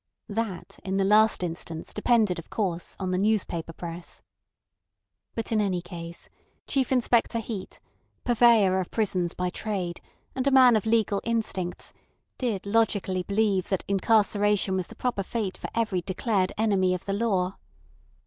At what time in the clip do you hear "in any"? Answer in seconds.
5.51-5.79